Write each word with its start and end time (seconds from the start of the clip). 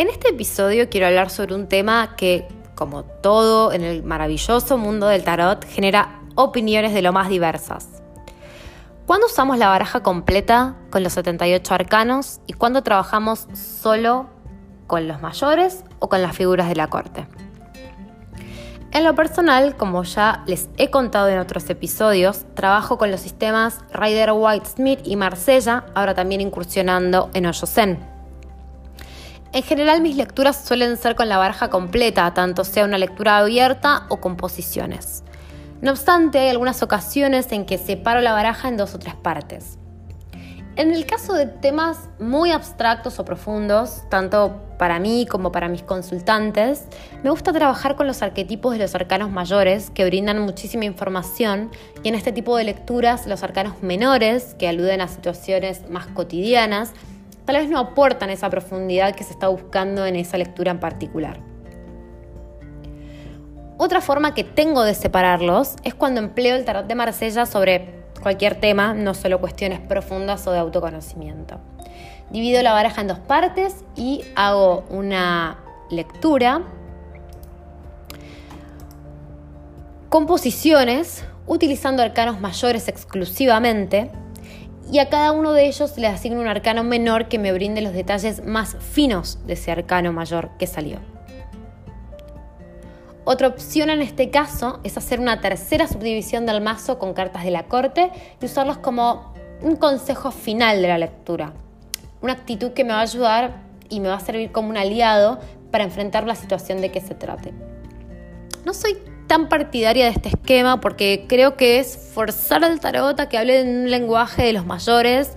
En 0.00 0.08
este 0.08 0.30
episodio 0.30 0.88
quiero 0.88 1.08
hablar 1.08 1.28
sobre 1.28 1.54
un 1.54 1.68
tema 1.68 2.16
que, 2.16 2.48
como 2.74 3.04
todo 3.04 3.70
en 3.70 3.84
el 3.84 4.02
maravilloso 4.02 4.78
mundo 4.78 5.06
del 5.08 5.24
tarot, 5.24 5.62
genera 5.66 6.22
opiniones 6.36 6.94
de 6.94 7.02
lo 7.02 7.12
más 7.12 7.28
diversas. 7.28 7.86
¿Cuándo 9.04 9.26
usamos 9.26 9.58
la 9.58 9.68
baraja 9.68 10.02
completa 10.02 10.74
con 10.88 11.02
los 11.02 11.12
78 11.12 11.74
arcanos 11.74 12.40
y 12.46 12.54
cuándo 12.54 12.82
trabajamos 12.82 13.46
solo 13.52 14.30
con 14.86 15.06
los 15.06 15.20
mayores 15.20 15.84
o 15.98 16.08
con 16.08 16.22
las 16.22 16.34
figuras 16.34 16.70
de 16.70 16.76
la 16.76 16.86
corte? 16.86 17.26
En 18.92 19.04
lo 19.04 19.14
personal, 19.14 19.76
como 19.76 20.02
ya 20.04 20.44
les 20.46 20.70
he 20.78 20.88
contado 20.88 21.28
en 21.28 21.38
otros 21.38 21.68
episodios, 21.68 22.46
trabajo 22.54 22.96
con 22.96 23.10
los 23.10 23.20
sistemas 23.20 23.80
Rider 23.92 24.30
White 24.32 24.64
Smith 24.64 25.00
y 25.04 25.16
Marsella, 25.16 25.84
ahora 25.94 26.14
también 26.14 26.40
incursionando 26.40 27.28
en 27.34 27.44
Oyosen. 27.44 28.19
En 29.52 29.64
general 29.64 30.00
mis 30.00 30.16
lecturas 30.16 30.64
suelen 30.64 30.96
ser 30.96 31.16
con 31.16 31.28
la 31.28 31.36
baraja 31.36 31.70
completa, 31.70 32.32
tanto 32.34 32.62
sea 32.62 32.84
una 32.84 32.98
lectura 32.98 33.38
abierta 33.38 34.06
o 34.08 34.18
composiciones. 34.18 35.24
No 35.80 35.90
obstante, 35.90 36.38
hay 36.38 36.50
algunas 36.50 36.84
ocasiones 36.84 37.50
en 37.50 37.66
que 37.66 37.76
separo 37.76 38.20
la 38.20 38.32
baraja 38.32 38.68
en 38.68 38.76
dos 38.76 38.94
o 38.94 39.00
tres 39.00 39.16
partes. 39.16 39.76
En 40.76 40.92
el 40.92 41.04
caso 41.04 41.34
de 41.34 41.46
temas 41.46 41.98
muy 42.20 42.52
abstractos 42.52 43.18
o 43.18 43.24
profundos, 43.24 44.08
tanto 44.08 44.62
para 44.78 45.00
mí 45.00 45.26
como 45.28 45.50
para 45.50 45.68
mis 45.68 45.82
consultantes, 45.82 46.84
me 47.24 47.30
gusta 47.30 47.52
trabajar 47.52 47.96
con 47.96 48.06
los 48.06 48.22
arquetipos 48.22 48.74
de 48.74 48.78
los 48.78 48.94
arcanos 48.94 49.30
mayores 49.30 49.90
que 49.90 50.04
brindan 50.04 50.38
muchísima 50.38 50.84
información 50.84 51.70
y 52.04 52.08
en 52.08 52.14
este 52.14 52.30
tipo 52.30 52.56
de 52.56 52.64
lecturas 52.64 53.26
los 53.26 53.42
arcanos 53.42 53.82
menores 53.82 54.54
que 54.58 54.68
aluden 54.68 55.00
a 55.00 55.08
situaciones 55.08 55.90
más 55.90 56.06
cotidianas 56.06 56.92
tal 57.50 57.62
vez 57.62 57.68
no 57.68 57.80
aportan 57.80 58.30
esa 58.30 58.48
profundidad 58.48 59.16
que 59.16 59.24
se 59.24 59.32
está 59.32 59.48
buscando 59.48 60.06
en 60.06 60.14
esa 60.14 60.38
lectura 60.38 60.70
en 60.70 60.78
particular. 60.78 61.40
Otra 63.76 64.00
forma 64.00 64.34
que 64.34 64.44
tengo 64.44 64.84
de 64.84 64.94
separarlos 64.94 65.74
es 65.82 65.94
cuando 65.94 66.20
empleo 66.20 66.54
el 66.54 66.64
tarot 66.64 66.86
de 66.86 66.94
Marsella 66.94 67.46
sobre 67.46 68.04
cualquier 68.22 68.60
tema, 68.60 68.94
no 68.94 69.14
solo 69.14 69.40
cuestiones 69.40 69.80
profundas 69.80 70.46
o 70.46 70.52
de 70.52 70.60
autoconocimiento. 70.60 71.58
Divido 72.30 72.62
la 72.62 72.72
baraja 72.72 73.00
en 73.00 73.08
dos 73.08 73.18
partes 73.18 73.84
y 73.96 74.22
hago 74.36 74.84
una 74.88 75.58
lectura 75.90 76.62
composiciones 80.08 81.24
utilizando 81.48 82.04
arcanos 82.04 82.40
mayores 82.40 82.86
exclusivamente 82.86 84.12
y 84.90 84.98
a 84.98 85.08
cada 85.08 85.32
uno 85.32 85.52
de 85.52 85.66
ellos 85.66 85.96
le 85.96 86.08
asigno 86.08 86.40
un 86.40 86.48
arcano 86.48 86.82
menor 86.82 87.28
que 87.28 87.38
me 87.38 87.52
brinde 87.52 87.80
los 87.80 87.92
detalles 87.92 88.44
más 88.44 88.76
finos 88.80 89.38
de 89.46 89.52
ese 89.52 89.70
arcano 89.70 90.12
mayor 90.12 90.50
que 90.58 90.66
salió. 90.66 90.98
Otra 93.24 93.46
opción 93.46 93.90
en 93.90 94.02
este 94.02 94.30
caso 94.30 94.80
es 94.82 94.96
hacer 94.96 95.20
una 95.20 95.40
tercera 95.40 95.86
subdivisión 95.86 96.46
del 96.46 96.60
mazo 96.60 96.98
con 96.98 97.14
cartas 97.14 97.44
de 97.44 97.52
la 97.52 97.66
corte 97.66 98.10
y 98.40 98.44
usarlos 98.44 98.78
como 98.78 99.34
un 99.62 99.76
consejo 99.76 100.32
final 100.32 100.82
de 100.82 100.88
la 100.88 100.98
lectura. 100.98 101.52
Una 102.22 102.32
actitud 102.32 102.72
que 102.72 102.82
me 102.82 102.92
va 102.92 102.98
a 102.98 103.02
ayudar 103.02 103.62
y 103.88 104.00
me 104.00 104.08
va 104.08 104.16
a 104.16 104.20
servir 104.20 104.50
como 104.50 104.70
un 104.70 104.76
aliado 104.76 105.38
para 105.70 105.84
enfrentar 105.84 106.26
la 106.26 106.34
situación 106.34 106.80
de 106.80 106.90
que 106.90 107.00
se 107.00 107.14
trate. 107.14 107.52
No 108.64 108.74
soy 108.74 108.98
tan 109.30 109.48
partidaria 109.48 110.06
de 110.06 110.10
este 110.10 110.30
esquema 110.30 110.80
porque 110.80 111.26
creo 111.28 111.56
que 111.56 111.78
es 111.78 111.96
forzar 112.12 112.64
al 112.64 112.80
tarot 112.80 113.20
a 113.20 113.28
que 113.28 113.38
hable 113.38 113.60
en 113.60 113.82
un 113.82 113.88
lenguaje 113.88 114.42
de 114.42 114.52
los 114.52 114.66
mayores 114.66 115.30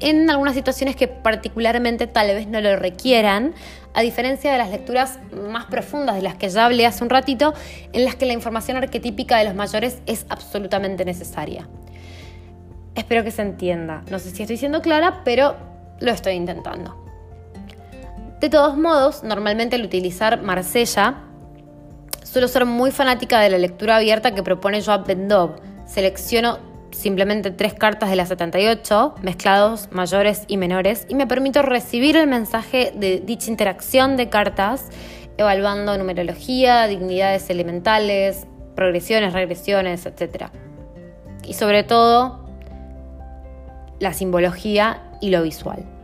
en 0.00 0.30
algunas 0.30 0.54
situaciones 0.54 0.96
que 0.96 1.06
particularmente 1.06 2.06
tal 2.06 2.28
vez 2.28 2.46
no 2.46 2.62
lo 2.62 2.76
requieran, 2.76 3.52
a 3.92 4.00
diferencia 4.00 4.50
de 4.52 4.56
las 4.56 4.70
lecturas 4.70 5.18
más 5.50 5.66
profundas 5.66 6.16
de 6.16 6.22
las 6.22 6.36
que 6.36 6.48
ya 6.48 6.64
hablé 6.64 6.86
hace 6.86 7.04
un 7.04 7.10
ratito, 7.10 7.52
en 7.92 8.06
las 8.06 8.14
que 8.14 8.24
la 8.24 8.32
información 8.32 8.78
arquetípica 8.78 9.36
de 9.36 9.44
los 9.44 9.54
mayores 9.54 9.98
es 10.06 10.24
absolutamente 10.30 11.04
necesaria. 11.04 11.68
Espero 12.94 13.22
que 13.22 13.32
se 13.32 13.42
entienda. 13.42 14.02
No 14.10 14.18
sé 14.18 14.30
si 14.30 14.44
estoy 14.44 14.56
siendo 14.56 14.80
clara, 14.80 15.20
pero 15.24 15.56
lo 16.00 16.10
estoy 16.10 16.32
intentando. 16.32 17.04
De 18.40 18.48
todos 18.48 18.78
modos, 18.78 19.22
normalmente 19.24 19.76
al 19.76 19.84
utilizar 19.84 20.40
Marsella, 20.40 21.25
Suelo 22.36 22.48
ser 22.48 22.66
muy 22.66 22.90
fanática 22.90 23.40
de 23.40 23.48
la 23.48 23.56
lectura 23.56 23.96
abierta 23.96 24.34
que 24.34 24.42
propone 24.42 24.82
Joab 24.82 25.06
Bendov. 25.06 25.56
Selecciono 25.86 26.58
simplemente 26.90 27.50
tres 27.50 27.72
cartas 27.72 28.10
de 28.10 28.16
las 28.16 28.28
78, 28.28 29.14
mezclados 29.22 29.88
mayores 29.90 30.44
y 30.46 30.58
menores, 30.58 31.06
y 31.08 31.14
me 31.14 31.26
permito 31.26 31.62
recibir 31.62 32.14
el 32.14 32.26
mensaje 32.26 32.92
de 32.94 33.20
dicha 33.24 33.50
interacción 33.50 34.18
de 34.18 34.28
cartas, 34.28 34.90
evaluando 35.38 35.96
numerología, 35.96 36.86
dignidades 36.88 37.48
elementales, 37.48 38.46
progresiones, 38.74 39.32
regresiones, 39.32 40.04
etc. 40.04 40.50
Y 41.42 41.54
sobre 41.54 41.84
todo, 41.84 42.44
la 43.98 44.12
simbología 44.12 45.04
y 45.22 45.30
lo 45.30 45.42
visual. 45.42 45.95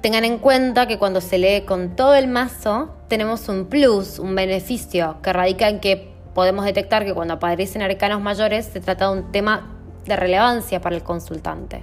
Tengan 0.00 0.24
en 0.24 0.38
cuenta 0.38 0.86
que 0.86 0.98
cuando 0.98 1.20
se 1.20 1.36
lee 1.36 1.66
con 1.66 1.94
todo 1.94 2.14
el 2.14 2.26
mazo, 2.26 2.94
tenemos 3.08 3.48
un 3.50 3.66
plus, 3.66 4.18
un 4.18 4.34
beneficio, 4.34 5.18
que 5.22 5.30
radica 5.30 5.68
en 5.68 5.78
que 5.78 6.10
podemos 6.32 6.64
detectar 6.64 7.04
que 7.04 7.12
cuando 7.12 7.34
aparecen 7.34 7.82
arcanos 7.82 8.22
mayores 8.22 8.64
se 8.64 8.80
trata 8.80 9.10
de 9.10 9.20
un 9.20 9.30
tema 9.30 9.76
de 10.06 10.16
relevancia 10.16 10.80
para 10.80 10.96
el 10.96 11.02
consultante. 11.02 11.82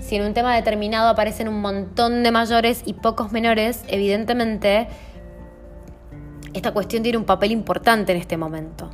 Si 0.00 0.16
en 0.16 0.22
un 0.22 0.32
tema 0.32 0.56
determinado 0.56 1.10
aparecen 1.10 1.46
un 1.46 1.60
montón 1.60 2.22
de 2.22 2.30
mayores 2.30 2.82
y 2.86 2.94
pocos 2.94 3.32
menores, 3.32 3.84
evidentemente 3.86 4.88
esta 6.54 6.72
cuestión 6.72 7.02
tiene 7.02 7.18
un 7.18 7.24
papel 7.24 7.52
importante 7.52 8.12
en 8.12 8.18
este 8.18 8.38
momento. 8.38 8.88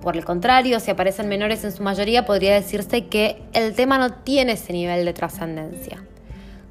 Por 0.00 0.16
el 0.16 0.24
contrario, 0.24 0.80
si 0.80 0.90
aparecen 0.90 1.28
menores 1.28 1.62
en 1.62 1.70
su 1.70 1.84
mayoría, 1.84 2.26
podría 2.26 2.54
decirse 2.54 3.06
que 3.06 3.40
el 3.52 3.74
tema 3.74 3.98
no 3.98 4.14
tiene 4.14 4.52
ese 4.52 4.72
nivel 4.72 5.04
de 5.04 5.12
trascendencia. 5.12 6.02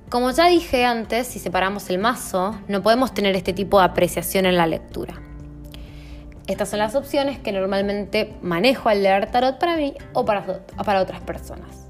Como 0.10 0.32
ya 0.32 0.48
dije 0.48 0.86
antes, 0.86 1.28
si 1.28 1.38
separamos 1.38 1.90
el 1.90 1.98
mazo, 1.98 2.58
no 2.70 2.82
podemos 2.82 3.14
tener 3.14 3.36
este 3.36 3.52
tipo 3.52 3.80
de 3.80 3.86
apreciación 3.86 4.46
en 4.46 4.56
la 4.56 4.66
lectura. 4.66 5.16
Estas 6.48 6.70
son 6.70 6.80
las 6.80 6.96
opciones 6.96 7.40
que 7.40 7.52
normalmente 7.52 8.34
manejo 8.42 8.88
al 8.88 9.04
leer 9.04 9.30
tarot 9.30 9.60
para 9.60 9.76
mí 9.76 9.94
o 10.14 10.24
para, 10.24 11.02
otras 11.02 11.20
personas. 11.22 11.87